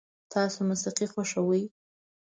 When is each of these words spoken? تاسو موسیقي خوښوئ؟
تاسو 0.33 0.57
موسیقي 0.69 1.05
خوښوئ؟ 1.11 1.63